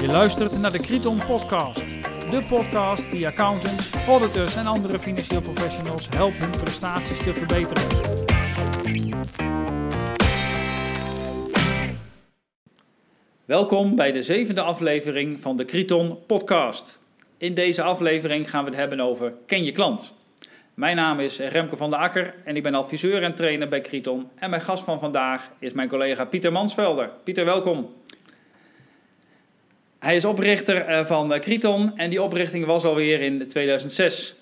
[0.00, 2.00] Je luistert naar de Kriton Podcast.
[2.30, 7.82] De podcast die accountants, auditors en andere financieel professionals helpt hun prestaties te verbeteren.
[13.44, 16.98] Welkom bij de zevende aflevering van de Kriton Podcast.
[17.38, 20.14] In deze aflevering gaan we het hebben over Ken je klant.
[20.76, 24.28] Mijn naam is Remke van der Akker en ik ben adviseur en trainer bij Kriton.
[24.34, 27.10] En mijn gast van vandaag is mijn collega Pieter Mansvelder.
[27.24, 27.94] Pieter, welkom.
[29.98, 34.36] Hij is oprichter eh, van Kriton en die oprichting was alweer in 2006.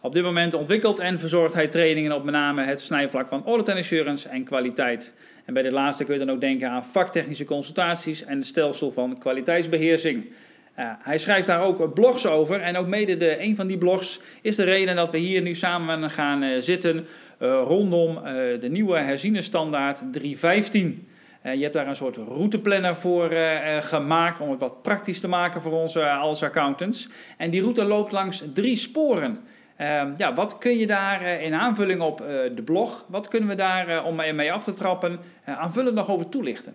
[0.00, 3.68] Op dit moment ontwikkelt en verzorgt hij trainingen op met name het snijvlak van audit
[3.68, 5.12] and assurance en kwaliteit.
[5.44, 8.90] En bij dit laatste kun je dan ook denken aan vaktechnische consultaties en het stelsel
[8.90, 10.32] van kwaliteitsbeheersing.
[10.74, 14.56] Hij schrijft daar ook blogs over en ook mede de, een van die blogs is
[14.56, 18.14] de reden dat we hier nu samen gaan uh, zitten uh, rondom
[18.60, 21.08] de nieuwe herziene standaard 315.
[21.42, 23.30] je hebt daar een soort routeplanner voor
[23.80, 27.08] gemaakt om het wat praktisch te maken voor ons als accountants.
[27.36, 29.40] En die route loopt langs drie sporen.
[29.76, 32.18] Ehm, ja, wat kun je daar in aanvulling op
[32.54, 36.74] de blog, wat kunnen we daar om mee af te trappen, aanvullend nog over toelichten?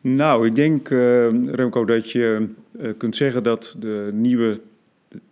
[0.00, 0.88] Nou, ik denk,
[1.50, 2.48] Remco, dat je
[2.80, 4.60] uh, kunt zeggen dat de nieuwe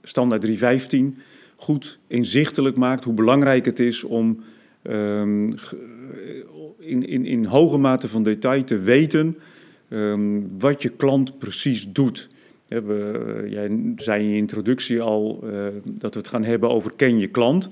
[0.02, 1.18] standaard 315
[1.56, 4.44] goed inzichtelijk maakt hoe belangrijk het is om
[4.82, 5.54] um,
[6.78, 9.36] in, in, in hoge mate van detail te weten
[9.90, 12.28] um, wat je klant precies doet.
[12.68, 12.80] Uh,
[13.50, 17.28] jij zei in je introductie al uh, dat we het gaan hebben over ken je
[17.28, 17.68] klant.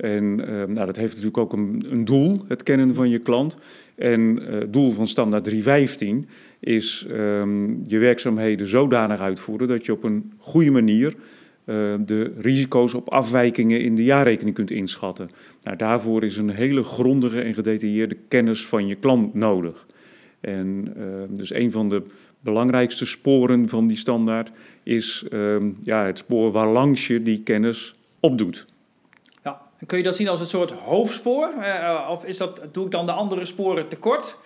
[0.00, 0.34] En
[0.72, 3.56] nou, dat heeft natuurlijk ook een, een, doel, het kennen van je klant.
[3.94, 6.28] En het doel van standaard 315
[6.60, 11.14] is um, je werkzaamheden zodanig uitvoeren dat je op een goede manier
[11.64, 15.30] uh, de risico's op afwijkingen in de jaarrekening kunt inschatten.
[15.62, 19.86] Nou, daarvoor is een hele grondige en gedetailleerde kennis van je klant nodig.
[20.40, 20.94] En
[21.30, 22.02] dus een van de
[22.40, 25.24] belangrijkste sporen van die standaard is
[25.82, 28.66] ja, het spoor waarlangs je die kennis opdoet.
[29.86, 31.50] Kun je dat zien als een soort hoofdspoor?
[31.58, 34.38] Uh, of is dat, doe ik dan de andere sporen tekort?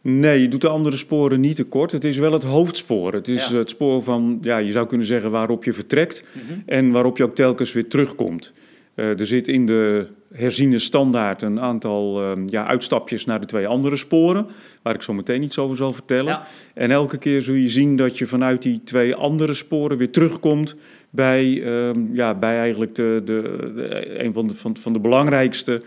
[0.00, 1.92] Nee, je doet de andere sporen niet tekort.
[1.92, 3.12] Het is wel het hoofdspoor.
[3.12, 6.62] Het is het spoor van, ja, je zou kunnen zeggen waarop je vertrekt mm-hmm.
[6.66, 8.52] en waarop je ook telkens weer terugkomt.
[8.94, 13.66] Uh, er zit in de herziene standaard een aantal uh, ja, uitstapjes naar de twee
[13.66, 14.46] andere sporen,
[14.82, 16.32] waar ik zo meteen iets over zal vertellen.
[16.32, 16.46] Ja.
[16.74, 20.76] En elke keer zul je zien dat je vanuit die twee andere sporen weer terugkomt
[21.10, 25.82] bij, uh, ja, bij eigenlijk de, de, de, een van de, van, van de belangrijkste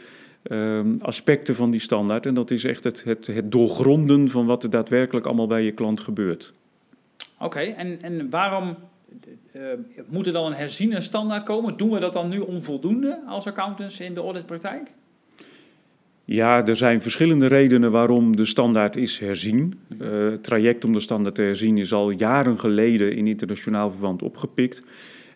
[0.51, 2.25] um, aspecten van die standaard.
[2.25, 5.71] En dat is echt het, het, het doorgronden van wat er daadwerkelijk allemaal bij je
[5.71, 6.53] klant gebeurt.
[7.39, 8.75] Oké, en, en waarom
[9.55, 9.61] uh,
[10.07, 11.77] moet er dan een herziene standaard komen?
[11.77, 14.91] Doen we dat dan nu onvoldoende als accountants in de auditpraktijk?
[16.25, 19.79] Ja, er zijn verschillende redenen waarom de standaard is herzien.
[20.01, 24.21] Uh, het traject om de standaard te herzien is al jaren geleden in internationaal verband
[24.21, 24.83] opgepikt.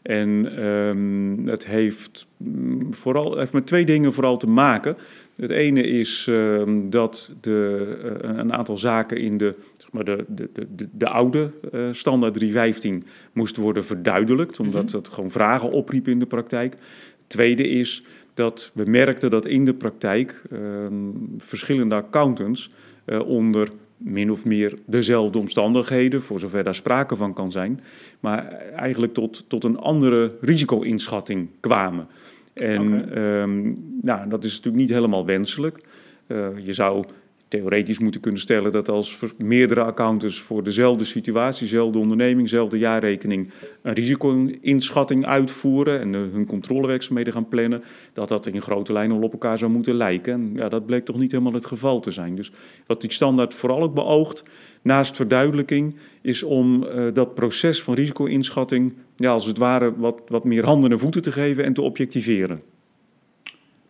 [0.01, 4.97] En um, het heeft, mm, vooral, heeft met twee dingen vooral te maken.
[5.35, 7.87] Het ene is um, dat de,
[8.23, 12.33] uh, een aantal zaken in de, zeg maar de, de, de, de oude uh, standaard
[12.33, 14.91] 315 moest worden verduidelijkt, omdat -hmm.
[14.91, 16.73] dat gewoon vragen opriep in de praktijk.
[16.73, 18.03] Het tweede is
[18.37, 22.71] dat we merkten dat in de praktijk um, verschillende accountants
[23.05, 27.79] uh, onder min of meer dezelfde omstandigheden, voor zover daar sprake van kan zijn,
[28.19, 32.07] maar eigenlijk tot, tot een andere risico-inschatting kwamen.
[32.53, 33.41] En okay.
[33.41, 35.79] um, nou, dat is natuurlijk niet helemaal wenselijk.
[36.27, 37.05] Uh, je zou
[37.47, 43.51] theoretisch moeten kunnen stellen dat als meerdere accountants voor dezelfde situatie, dezelfde onderneming, dezelfde jaarrekening
[43.81, 49.57] een risico-inschatting uitvoeren en hun controlewerkzaamheden gaan plannen, dat dat in grote lijnen op elkaar
[49.57, 50.33] zou moeten lijken.
[50.33, 52.35] En ja, dat bleek toch niet helemaal het geval te zijn.
[52.35, 52.51] Dus
[52.85, 54.43] wat die standaard vooral ook beoogt,
[54.81, 60.43] naast verduidelijking, is om uh, dat proces van risico-inschatting, ja, als het ware, wat, wat
[60.43, 62.61] meer handen en voeten te geven en te objectiveren.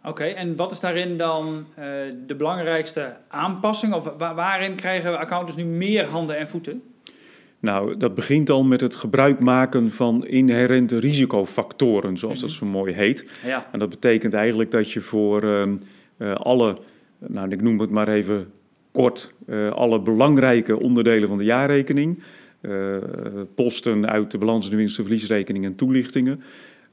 [0.08, 1.86] Oké, okay, en wat is daarin dan uh,
[2.28, 3.94] de belangrijkste aanpassing?
[3.94, 6.82] Of wa waarin krijgen accountants nu meer handen en voeten?
[7.60, 12.94] Nou, dat begint al met het gebruik maken van inherente risicofactoren, zoals dat zo mooi
[12.94, 13.30] heet.
[13.46, 13.68] Ja.
[13.72, 15.66] En dat betekent eigenlijk dat je voor uh,
[16.18, 16.78] uh, alle,
[17.20, 18.52] nou ik noem het maar even
[18.92, 19.34] kort,
[19.72, 22.24] alle belangrijke onderdelen van de jaarrekening,
[23.56, 26.44] posten uit de balans- en de winst- en verliesrekening en toelichtingen,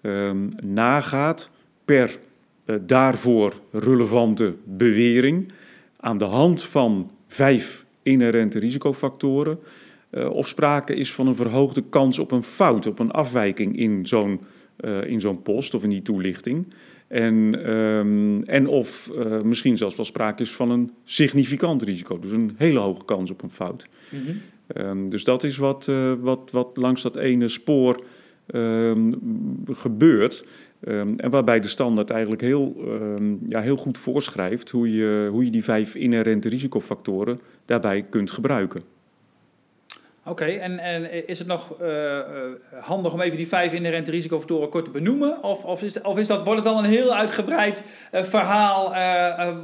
[0.00, 1.50] ehm, nagaat
[1.84, 2.18] per
[2.82, 5.52] daarvoor relevante bewering
[5.96, 9.58] aan de hand van vijf inherente risicofactoren
[10.10, 14.06] uh, of sprake is van een verhoogde kans op een fout, op een afwijking in
[14.06, 14.40] zo'n
[14.80, 16.66] uh, in zo'n post of in die toelichting.
[17.08, 22.18] En, ehm, en of uh, misschien zelfs wel sprake is van een significant risico.
[22.18, 23.86] Dus een hele hoge kans op een fout.
[24.76, 28.04] um, dus dat is wat, uh, wat, wat langs dat ene spoor
[28.54, 29.18] um,
[29.70, 30.44] gebeurt.
[31.16, 32.76] En waarbij de standaard eigenlijk heel,
[33.48, 38.82] ja, heel goed voorschrijft hoe je, hoe je die vijf inherente risicofactoren daarbij kunt gebruiken.
[40.26, 42.18] Oké, en, en is het nog uh,
[42.80, 45.42] handig om even die vijf inherente risicofactoren kort te benoemen?
[45.42, 47.82] Of, of, is, of is dat, wordt het dan een heel uitgebreid
[48.12, 48.94] uh, verhaal,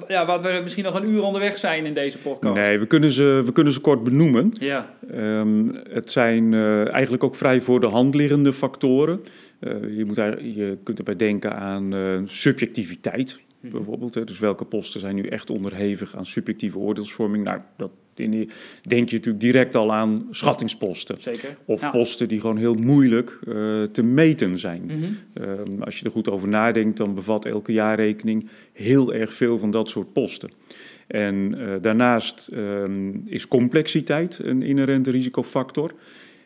[0.08, 2.54] ja, wat we misschien nog een uur onderweg zijn in deze podcast?
[2.54, 4.52] Nee, we kunnen ze, we kunnen ze kort benoemen.
[4.52, 4.94] Ja.
[5.14, 6.54] Um, het zijn
[6.88, 9.20] eigenlijk ook vrij voor de hand liggende factoren.
[9.96, 11.92] Je, moet daar, je kunt erbij denken aan
[12.26, 13.40] subjectiviteit.
[13.60, 13.72] Mhm.
[13.72, 14.24] Bijvoorbeeld, hè.
[14.24, 17.44] dus welke posten zijn nu echt onderhevig aan subjectieve oordeelsvorming?
[17.44, 17.90] Nou, dat
[18.82, 21.20] denk je natuurlijk direct al aan schattingsposten.
[21.20, 21.56] Zeker.
[21.64, 24.82] Of posten die gewoon heel moeilijk uh, te meten zijn.
[24.82, 25.82] Mm -hmm.
[25.82, 29.88] als je er goed over nadenkt, dan bevat elke jaarrekening heel erg veel van dat
[29.88, 30.50] soort posten.
[31.06, 35.94] En uh, daarnaast um, is complexiteit een inherente risicofactor.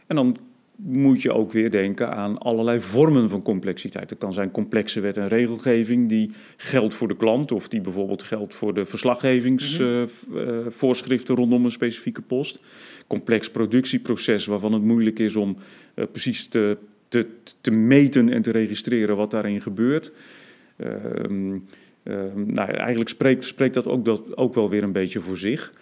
[0.06, 0.37] En dan
[0.76, 4.09] moet je ook weer denken aan allerlei vormen van complexiteit.
[4.09, 8.23] Dat kan zijn complexe wet en regelgeving die geldt voor de klant of die bijvoorbeeld
[8.23, 12.61] geldt voor de verslaggevingsvoorschriften rondom een specifieke post.
[13.06, 15.56] Complex productieproces waarvan het moeilijk is om
[15.94, 16.76] uh, precies te,
[17.09, 17.26] te,
[17.61, 20.12] te meten en te registreren wat daarin gebeurt.
[20.76, 20.88] Uh,
[22.35, 25.73] nou, eigenlijk spreekt, spreekt dat ook, dat ook wel weer een beetje voor zich.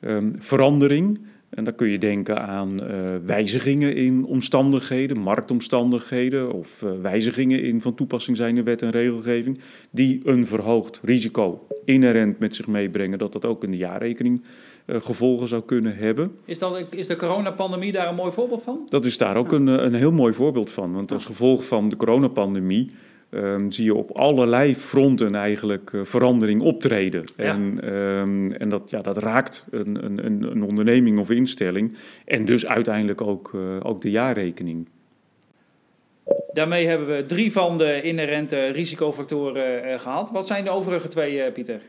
[0.00, 1.18] Um, verandering.
[1.60, 2.88] En dan kun je denken aan uh,
[3.24, 9.60] wijzigingen in omstandigheden, marktomstandigheden of uh, wijzigingen in van toepassing zijnde wet en regelgeving,
[9.90, 14.42] die een verhoogd risico inherent met zich meebrengen, dat dat ook in de jaarrekening
[14.86, 16.32] uh, gevolgen zou kunnen hebben.
[16.44, 18.86] Is, dat, is de coronapandemie daar een mooi voorbeeld van?
[18.88, 21.96] Dat is daar ook een, een heel mooi voorbeeld van, want als gevolg van de
[21.96, 22.90] coronapandemie
[23.34, 27.24] Um, zie je op allerlei fronten eigenlijk uh, verandering optreden.
[27.36, 27.44] Ja.
[27.44, 32.66] En, um, en dat, ja, dat raakt een, een, een onderneming of instelling en dus
[32.66, 34.88] uiteindelijk ook, uh, ook de jaarrekening.
[36.52, 40.30] Daarmee hebben we drie van de inherente risicofactoren uh, gehad.
[40.30, 41.80] Wat zijn de overige twee, Pieter?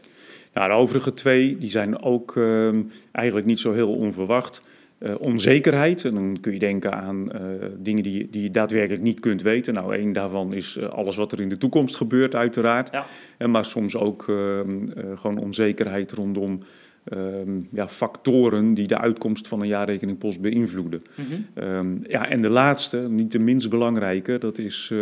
[0.53, 4.61] Nou, de overige twee die zijn ook um, eigenlijk niet zo heel onverwacht.
[5.03, 6.05] Uh, onzekerheid.
[6.05, 7.41] En dan kun je denken aan uh,
[7.77, 9.73] dingen die, die je daadwerkelijk niet kunt weten.
[9.73, 12.91] Nou, één daarvan is uh, alles wat er in de toekomst gebeurt, uiteraard.
[12.91, 13.05] Ja.
[13.37, 16.63] En maar soms ook ehm, gewoon onzekerheid rondom
[17.03, 21.01] ehm, ja, factoren die de uitkomst van een jaarrekeningpost beïnvloeden.
[21.15, 22.01] Mm -hmm.
[22.07, 24.93] ja, en de laatste, niet de minst belangrijke, dat is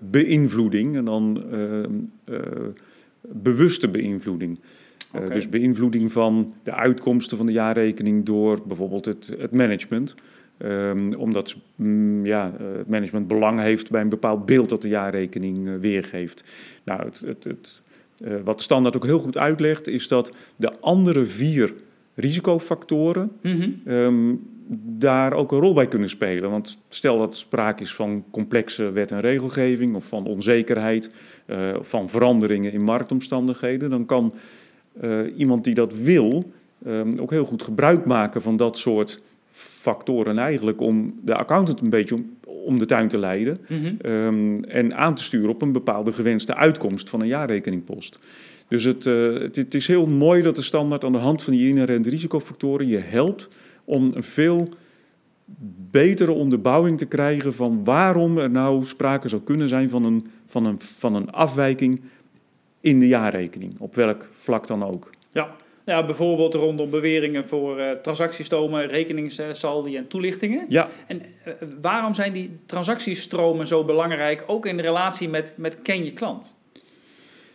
[0.00, 0.96] beïnvloeding.
[0.96, 1.44] En dan
[3.20, 4.58] bewuste beïnvloeding.
[5.12, 5.34] Eh, okay.
[5.34, 10.14] dus beïnvloeding van de uitkomsten van de jaarrekening door bijvoorbeeld het, het management.
[10.58, 14.88] Um, omdat mm, ja, eh, het management belang heeft bij een bepaald beeld dat de
[14.88, 16.44] jaarrekening uh, weergeeft.
[16.84, 17.82] Nou, het, het, het,
[18.24, 21.72] uh, wat standaard ook heel goed uitlegt, is dat de andere vier
[22.14, 23.92] risicofactoren mm -hmm.
[23.92, 24.48] um,
[24.98, 26.50] daar ook een rol bij kunnen spelen.
[26.50, 31.10] Want stel dat sprake is van complexe wet en regelgeving of van onzekerheid,
[31.78, 34.34] of van veranderingen in marktomstandigheden, dan kan
[35.02, 36.52] uh, iemand die dat wil
[36.86, 39.20] um, ook heel goed gebruik maken van dat soort
[39.50, 44.12] factoren eigenlijk om de accountant een beetje om, om de tuin te leiden mm -hmm.
[44.12, 48.18] um, en aan te sturen op een bepaalde gewenste uitkomst van een jaarrekeningpost.
[48.68, 51.52] Dus het, uh, het, het, is heel mooi dat de standaard aan de hand van
[51.52, 53.48] die inherente risicofactoren je helpt
[53.84, 54.68] om een veel
[55.90, 60.64] betere onderbouwing te krijgen van waarom er nou sprake zou kunnen zijn van een, van
[60.64, 62.00] een, van een afwijking
[62.80, 65.10] in de jaarrekening, op welk vlak dan ook.
[65.32, 70.66] Ja, ja bijvoorbeeld rondom beweringen voor uh, transactiestromen, rekeningssaldi en toelichtingen.
[70.68, 70.88] Ja.
[71.06, 76.12] En uh, waarom zijn die transactiestromen zo belangrijk, ook in relatie met, met ken je
[76.12, 76.54] klant?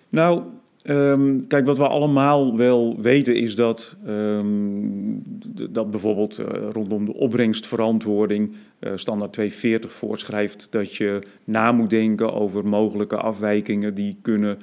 [0.10, 0.42] Nou,
[0.84, 5.24] um, kijk, wat we allemaal wel weten is dat, um,
[5.70, 8.56] dat bijvoorbeeld uh, rondom de opbrengstverantwoording
[8.96, 14.60] standaard 240 voorschrijft dat je na moet denken over mogelijke afwijkingen die kunnen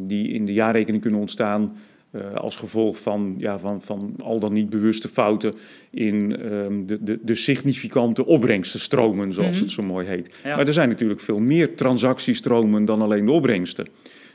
[0.00, 1.76] die in de jaarrekening kunnen ontstaan
[2.12, 5.54] uh, als gevolg van, ja, van, van al dan niet bewuste fouten
[5.90, 9.62] in um, de, de, de significante opbrengstenstromen, zoals mm -hmm.
[9.62, 10.38] het zo mooi heet.
[10.44, 10.56] Ja.
[10.56, 13.86] Maar er zijn natuurlijk veel meer transactiestromen dan alleen de opbrengsten.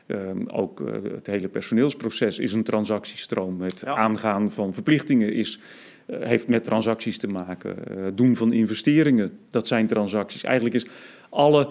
[0.07, 3.61] Um, ook uh, het hele personeelsproces is een transactiestroom.
[3.61, 3.95] Het ja.
[3.95, 5.59] aangaan van verplichtingen is,
[6.07, 7.75] uh, heeft met transacties te maken.
[8.15, 10.43] doen van investeringen, dat zijn transacties.
[10.43, 10.85] Eigenlijk is
[11.29, 11.69] alle,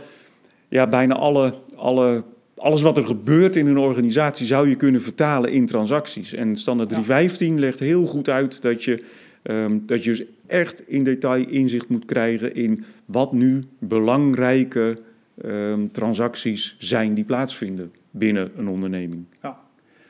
[0.68, 2.24] ja, bijna alle, alle
[2.62, 6.32] alles wat er gebeurt in een organisatie zou je kunnen vertalen in transacties.
[6.32, 9.02] En standaard 315 legt heel goed uit dat je,
[9.42, 14.98] um, dat je dus echt in detail inzicht moet krijgen in wat nu belangrijke
[15.42, 19.24] ehm, transacties zijn die plaatsvinden binnen een onderneming.
[19.42, 19.58] Ja.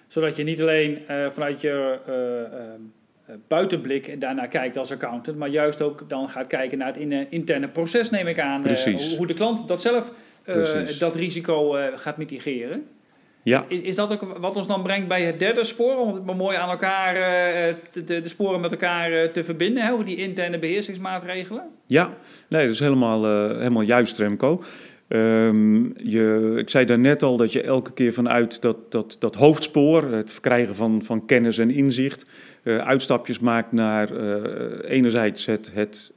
[0.07, 5.83] Zodat je niet alleen uh, vanuit je uh, buitenblik daarnaar kijkt als accountant, maar juist
[5.83, 8.65] ook dan gaat kijken naar het interne proces, neem ik aan.
[9.17, 10.13] hoe de klant dat zelf
[10.99, 12.87] dat risico gaat mitigeren.
[13.43, 13.65] Ja.
[13.69, 16.37] Is, is dat ook wat ons dan brengt bij het derde spoor, om het maar
[16.37, 17.15] mooi aan elkaar,
[17.93, 21.65] de, de, sporen met elkaar te verbinden, hè, over die interne beheersingsmaatregelen?
[21.87, 22.15] Ja,
[22.49, 23.25] nee, dat is helemaal,
[23.57, 24.63] helemaal juist, Remco.
[25.13, 30.03] Um, je, ik zei daarnet al dat je elke keer vanuit dat, dat, dat hoofdspoor,
[30.03, 32.31] het verkrijgen van, van kennis en inzicht,
[32.63, 34.35] uh, uitstapjes maakt naar uh,
[34.85, 36.13] enerzijds het, het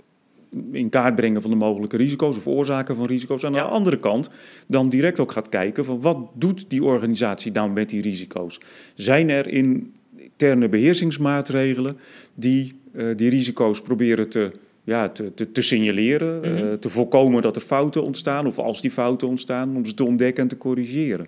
[0.72, 3.44] in kaart brengen van de mogelijke risico's of oorzaken van risico's.
[3.44, 4.30] En aan de andere kant
[4.68, 8.60] dan direct ook gaat kijken van wat doet die organisatie nou met die risico's?
[8.96, 11.98] Zijn er interne beheersingsmaatregelen
[12.34, 14.52] die uh, die risico's proberen te
[14.86, 16.68] ja, te, te, te signaleren, mm -hmm.
[16.68, 20.04] uh, te voorkomen dat er fouten ontstaan, of als die fouten ontstaan, om ze te
[20.04, 21.28] ontdekken en te corrigeren.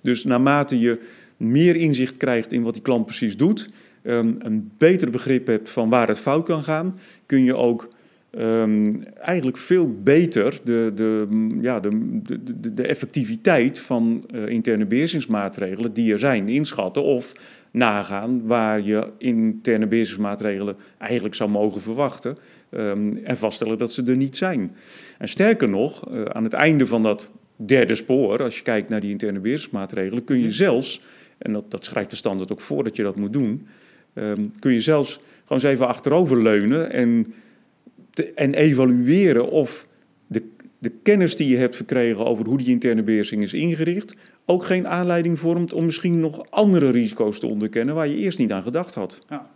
[0.00, 1.00] Dus naarmate je
[1.36, 3.70] meer inzicht krijgt in wat die klant precies doet,
[4.02, 7.88] um, een beter begrip hebt van waar het fout kan gaan, kun je ook
[8.38, 11.26] um, eigenlijk veel beter de, de,
[11.60, 17.32] ja, de, de, de effectiviteit van uh, interne beheersingsmaatregelen die er zijn inschatten of
[17.70, 22.38] nagaan waar je interne beheersingsmaatregelen eigenlijk zou mogen verwachten.
[22.70, 24.76] Um, en vaststellen dat ze er niet zijn.
[25.18, 29.00] En sterker nog, uh, aan het einde van dat derde spoor, als je kijkt naar
[29.00, 30.52] die interne beheersmaatregelen, kun je mhm.
[30.52, 31.02] zelfs,
[31.38, 33.66] en dat, dat schrijft de standaard ook voor dat je dat moet doen,
[34.14, 37.34] um, kun je zelfs gewoon eens even achterover leunen en,
[38.14, 39.86] te, en evalueren of
[40.26, 40.42] de,
[40.78, 44.14] de kennis die je hebt verkregen over hoe die interne beheersing is ingericht,
[44.46, 48.52] ook geen aanleiding vormt om misschien nog andere risico's te onderkennen waar je eerst niet
[48.52, 49.20] aan gedacht had.
[49.28, 49.50] Ja.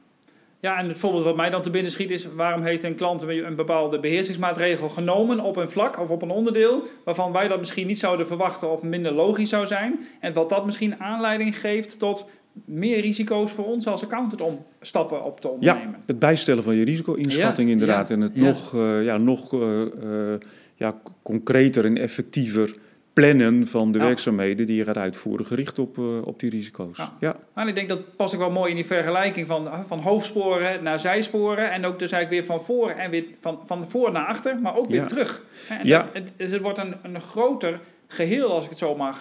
[0.60, 2.28] Ja, en het voorbeeld wat mij dan te binnen schiet is...
[2.34, 6.82] waarom heeft een klant een bepaalde beheersingsmaatregel genomen op een vlak of op een onderdeel...
[7.04, 10.06] waarvan wij dat misschien niet zouden verwachten of minder logisch zou zijn...
[10.20, 12.26] en wat dat misschien aanleiding geeft tot
[12.64, 15.90] meer risico's voor ons als accountant om stappen op te ondernemen.
[15.90, 18.10] Ja, het bijstellen van je risico-inschatting inderdaad...
[18.10, 20.34] en het nog, uh, ja, nog uh, uh,
[20.74, 22.74] ja, concreter en effectiever
[23.12, 26.96] plannen van de werkzaamheden die je gaat uitvoeren, gericht op, uh, op die risico's.
[26.96, 27.12] Ja.
[27.20, 27.36] ja.
[27.54, 31.00] En ik denk dat past ook wel mooi in die vergelijking van, van hoofdsporen naar
[31.00, 31.70] zijsporen.
[31.70, 34.76] En ook dus eigenlijk weer van voor en weer van, van voor naar achter, maar
[34.76, 35.42] ook weer terug.
[35.68, 36.08] En ja.
[36.12, 39.20] het, het, het, wordt een, een groter geheel, als ik het zo mag,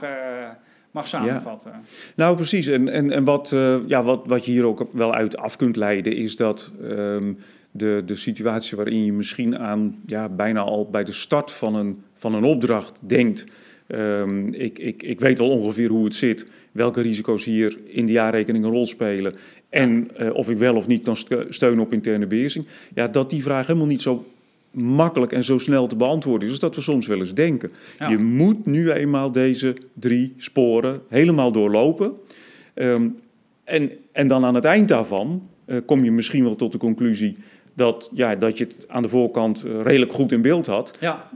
[0.95, 1.71] mag samenvatten.
[1.71, 1.81] Ja.
[2.15, 2.67] Nou, precies.
[2.67, 5.75] En, en, en wat, uh, ja, wat, wat je hier ook wel uit af kunt
[5.75, 6.71] leiden, is dat.
[6.83, 7.37] Um,
[7.71, 12.03] de, de situatie waarin je misschien aan ja, bijna al bij de start van een,
[12.13, 13.45] van een opdracht denkt
[13.87, 18.11] Um, ik, ik, ik weet wel ongeveer hoe het zit, welke risico's hier in de
[18.11, 19.35] jaarrekening een rol spelen
[19.69, 21.17] en uh, of ik wel of niet kan
[21.49, 22.65] steunen op interne beheersing.
[22.93, 24.25] Ja, dat die vraag helemaal niet zo
[24.75, 27.71] makkelijk en zo snel te beantwoorden is als dat we soms wel eens denken.
[27.99, 28.09] Ja.
[28.09, 32.13] Je moet nu eenmaal deze drie sporen helemaal doorlopen.
[32.75, 33.15] Um,
[33.63, 37.37] en, en dan aan het eind daarvan uh, kom je misschien wel tot de conclusie
[37.73, 40.97] dat, ja, dat je het aan de voorkant uh, redelijk goed in beeld had.
[40.99, 41.29] Ja.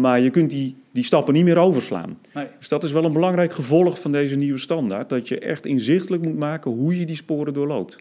[0.00, 2.18] Maar je kunt die die stappen niet meer overslaan.
[2.34, 2.46] Nee.
[2.58, 5.08] Dus dat is wel een belangrijk gevolg van deze nieuwe standaard.
[5.08, 7.98] Dat je echt inzichtelijk moet maken hoe je die sporen doorloopt.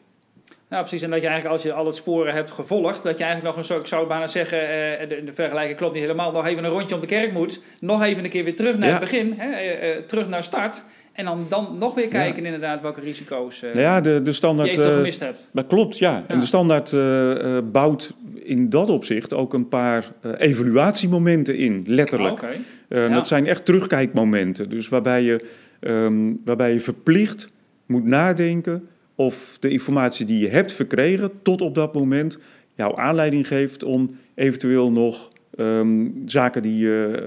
[0.70, 1.02] Ja, precies.
[1.02, 3.70] En dat je eigenlijk, als je al het sporen hebt gevolgd, dat je eigenlijk nog
[3.70, 6.70] een, ik zou bijna zeggen, eh, de, de vergelijking klopt niet helemaal, nog even een
[6.70, 7.62] rondje om de kerk moet.
[7.80, 8.94] Nog even een keer weer terug naar ja.
[8.94, 10.84] het begin, hè, eh, eh, terug naar start.
[11.14, 12.46] En dan, dan nog weer kijken ja.
[12.46, 15.48] inderdaad welke risico's ja, de, de standaard, je gemist hebt.
[15.52, 16.12] Dat klopt, ja.
[16.12, 16.24] ja.
[16.28, 22.44] En de standaard uh, bouwt in dat opzicht ook een paar uh, evaluatiemomenten in, letterlijk.
[22.44, 22.50] Oh,
[22.90, 23.10] okay.
[23.10, 24.70] Dat zijn echt terugkijkmomenten.
[24.70, 25.46] Dus waarbij je,
[25.80, 27.48] um, waarbij je verplicht
[27.86, 32.40] moet nadenken of de informatie die je hebt verkregen tot op dat moment
[32.76, 37.24] jouw aanleiding geeft om eventueel nog um, zaken die je,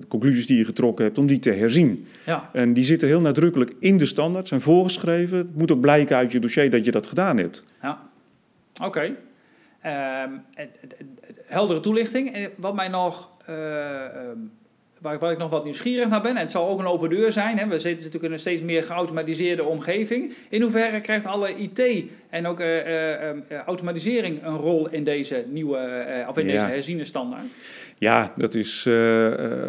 [0.00, 2.06] uh, conclusies die je getrokken hebt, om die te herzien.
[2.26, 2.50] Ja.
[2.52, 5.38] En die zitten heel nadrukkelijk in de standaard, zijn voorgeschreven.
[5.38, 7.64] Het moet ook blijken uit je dossier dat je dat gedaan hebt.
[7.82, 8.02] Ja,
[8.82, 8.86] oké.
[8.86, 9.16] Okay.
[10.24, 10.42] Um,
[11.46, 12.48] heldere toelichting.
[12.56, 13.56] Wat mij nog uh,
[14.30, 14.50] um,
[15.04, 17.32] waar, waar, ik nog wat nieuwsgierig naar ben, en het zal ook een open deur
[17.32, 20.32] zijn, hè, we zitten natuurlijk in een steeds meer geautomatiseerde omgeving.
[20.48, 25.44] In hoeverre krijgt alle IT en ook uh, uh, uh, automatisering een rol in deze
[25.48, 26.52] nieuwe, of in ja.
[26.52, 27.44] deze herziene standaard?
[27.98, 28.88] Ja, dat is,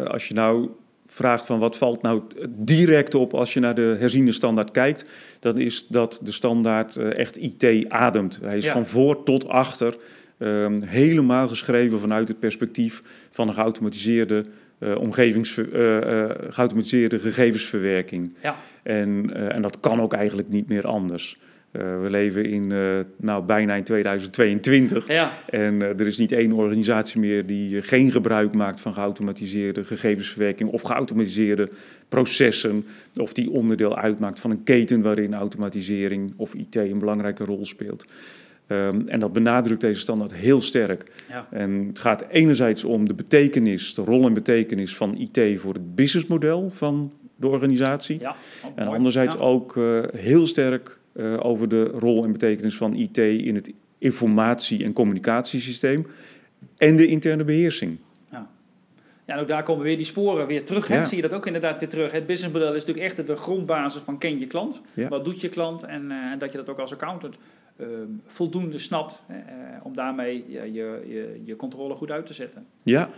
[0.06, 0.68] als je nou
[1.06, 5.04] vraagt van wat valt nou direct op als je naar de herziene standaard kijkt,
[5.40, 8.38] dan is dat de standaard echt IT ademt.
[8.42, 8.72] Hij is ja.
[8.72, 9.96] van voor tot achter
[10.38, 14.44] um, helemaal geschreven vanuit het perspectief van een geautomatiseerde
[14.78, 15.60] uh, omgevings,
[16.48, 18.34] geautomatiseerde gegevensverwerking.
[18.42, 18.56] Ja.
[18.82, 21.38] En, en dat kan ook eigenlijk niet meer anders.
[21.70, 22.72] we leven in,
[23.16, 25.08] nou, bijna in 2022.
[25.08, 25.32] Ja.
[25.48, 30.82] En er is niet één organisatie meer die geen gebruik maakt van geautomatiseerde gegevensverwerking of
[30.82, 31.68] geautomatiseerde
[32.08, 32.86] processen.
[33.14, 38.04] Of die onderdeel uitmaakt van een keten waarin automatisering of IT een belangrijke rol speelt.
[38.66, 41.12] Ehm, en dat benadrukt deze standaard heel sterk.
[41.28, 41.46] Ja.
[41.50, 45.94] En het gaat enerzijds om de betekenis, de rol en betekenis van IT voor het
[45.94, 48.20] businessmodel van de organisatie.
[48.20, 48.36] Ja,
[48.74, 53.54] en anderzijds ook uh, heel sterk uh, over de rol en betekenis van IT in
[53.54, 56.06] het informatie- en communicatiesysteem
[56.76, 57.98] en de interne beheersing.
[58.30, 58.48] Ja.
[59.26, 60.88] Ja, en ook daar komen weer die sporen weer terug.
[60.88, 61.04] Hè?
[61.04, 62.12] Zie je dat ook inderdaad weer terug.
[62.12, 64.82] Het businessmodel is natuurlijk echt de grondbasis van ken je klant.
[65.08, 65.82] Wat doet je klant?
[65.82, 67.36] En, uh, en dat je dat ook als accountant
[67.78, 69.36] Ehm, voldoende snapt uh,
[69.82, 72.66] om daarmee je, je, je controle goed uit te zetten.
[72.82, 73.08] Ja.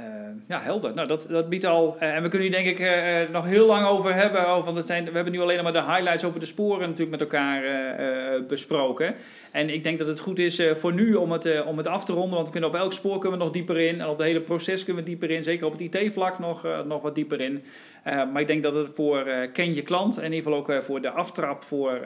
[0.00, 0.06] Uh,
[0.48, 0.94] ja, helder.
[0.94, 1.96] Nou, dat, dat biedt al.
[1.96, 4.48] Uh, en we kunnen hier denk ik uh, nog heel lang over hebben.
[4.48, 7.20] Over, dat zijn, we hebben nu alleen maar de highlights over de sporen natuurlijk met
[7.20, 7.62] elkaar
[8.46, 9.14] besproken.
[9.52, 12.12] En ik denk dat het goed is voor nu om het, om het af te
[12.12, 12.34] ronden.
[12.34, 14.00] Want we kunnen op elk spoor kunnen we nog dieper in.
[14.00, 15.42] En op het hele proces kunnen we dieper in.
[15.42, 17.62] Zeker op het IT-vlak nog, nog wat dieper in.
[18.04, 20.16] maar ik denk dat het voor ken je klant.
[20.16, 22.00] En in ieder geval ook voor de aftrap voor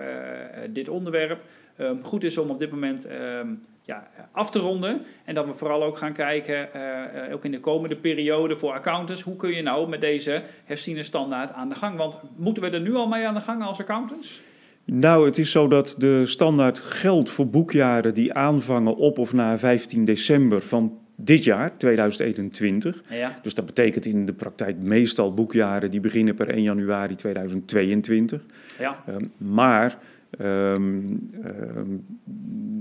[0.71, 1.41] dit onderwerp
[1.79, 5.03] um, goed is om op dit moment um, ja, af te ronden.
[5.25, 9.23] En dat we vooral ook gaan kijken, uh, ook in de komende periode voor accountants,
[9.23, 11.97] hoe kun je nou met deze herziene standaard aan de gang?
[11.97, 14.41] Want moeten we er nu al mee aan de gang als accountants?
[14.85, 19.59] Nou, het is zo dat de standaard geldt voor boekjaren die aanvangen op of na
[19.59, 23.03] 15 december van dit jaar, 2021.
[23.11, 23.39] Ja.
[23.43, 28.43] Dus dat betekent in de praktijk meestal boekjaren die beginnen per 1 januari 2022.
[28.79, 29.05] Ja.
[29.09, 29.99] Um, maar
[30.41, 31.31] Um,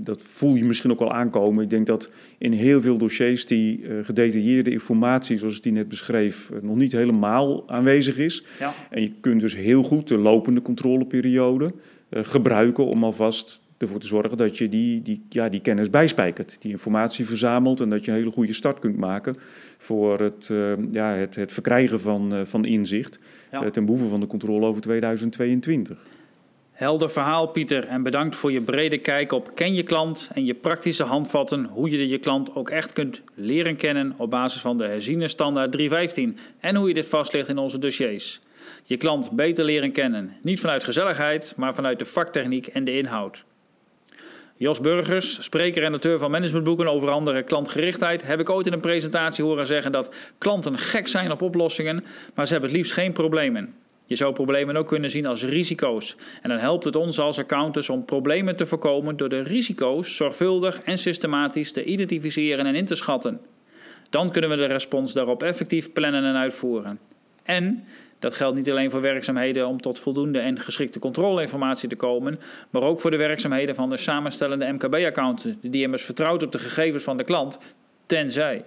[0.06, 1.64] dat voel je misschien ook wel aankomen.
[1.64, 5.88] Ik denk dat in heel veel dossiers die uh, gedetailleerde informatie, zoals ik die net
[5.88, 8.44] beschreef, uh, nog niet helemaal aanwezig is.
[8.58, 8.74] Ja.
[8.90, 11.72] En je kunt dus heel goed de lopende controleperiode
[12.10, 16.56] uh, gebruiken om alvast ervoor te zorgen dat je die, die, ja, die kennis bijspijkert,
[16.60, 19.36] die informatie verzamelt en dat je een hele goede start kunt maken
[19.78, 20.50] voor het,
[20.90, 23.18] ja, het, het verkrijgen van, van inzicht
[23.50, 23.70] ja.
[23.70, 26.15] ten behoeve van de controle over 2022.
[26.76, 30.54] Helder verhaal, Pieter, en bedankt voor je brede kijk op ken je klant en je
[30.54, 34.84] praktische handvatten hoe je je klant ook echt kunt leren kennen op basis van de
[34.84, 38.40] herziene standaard 315 en hoe je dit vastlegt in onze dossiers.
[38.84, 43.44] Je klant beter leren kennen, niet vanuit gezelligheid, maar vanuit de vaktechniek en de inhoud.
[44.56, 48.80] Jos Burgers, spreker en auteur van managementboeken over andere klantgerichtheid, heb ik ooit in een
[48.80, 53.12] presentatie horen zeggen dat klanten gek zijn op oplossingen, maar ze hebben het liefst geen
[53.12, 53.74] problemen.
[54.06, 56.16] Je zou problemen ook kunnen zien als risico's.
[56.42, 60.82] En dan helpt het ons als accountants om problemen te voorkomen door de risico's zorgvuldig
[60.82, 63.40] en systematisch te identificeren en in te schatten.
[64.10, 66.98] Dan kunnen we de respons daarop effectief plannen en uitvoeren.
[67.42, 67.84] En
[68.18, 72.40] dat geldt niet alleen voor werkzaamheden om tot voldoende en geschikte controleinformatie te komen,
[72.70, 77.04] maar ook voor de werkzaamheden van de samenstellende MKB-accountant, die immers vertrouwt op de gegevens
[77.04, 77.58] van de klant,
[78.06, 78.64] tenzij.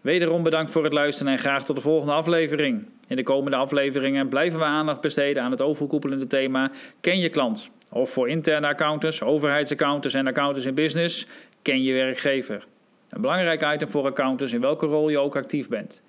[0.00, 2.86] Wederom bedankt voor het luisteren en graag tot de volgende aflevering.
[3.12, 6.70] In de komende afleveringen blijven we aandacht besteden aan het overkoepelende thema
[7.00, 7.70] Ken je klant.
[7.90, 11.26] Of voor interne accountants, overheidsaccountants en accountants in business,
[11.62, 12.66] ken je werkgever.
[13.08, 16.02] Een belangrijk item voor accountants in welke rol je ook actief bent.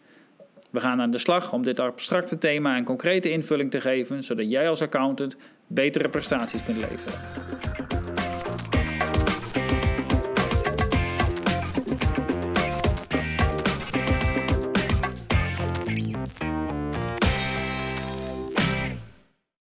[0.70, 4.52] We gaan aan de slag om dit abstracte thema een concrete invulling te geven, zodat
[4.52, 5.36] jij als accountant
[5.68, 7.83] betere prestaties kunt leveren.